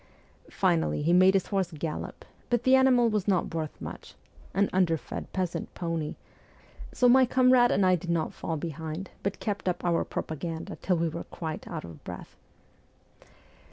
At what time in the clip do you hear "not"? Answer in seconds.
3.27-3.53, 8.09-8.33